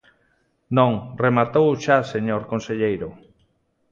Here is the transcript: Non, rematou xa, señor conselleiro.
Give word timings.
Non, 0.77 0.91
rematou 1.23 1.67
xa, 1.83 1.97
señor 2.13 2.41
conselleiro. 2.51 3.09